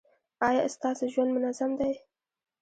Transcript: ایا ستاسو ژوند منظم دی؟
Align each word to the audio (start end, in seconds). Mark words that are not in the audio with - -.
ایا 0.47 0.63
ستاسو 0.75 1.03
ژوند 1.13 1.29
منظم 1.35 1.71
دی؟ 1.79 1.91